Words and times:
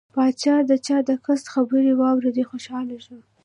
پاچا 0.15 0.55
چې 0.85 0.95
د 1.07 1.09
قاصد 1.25 1.47
خبرې 1.53 1.91
واوریدې 2.01 2.43
خوشحاله 2.49 2.97
شو. 3.05 3.17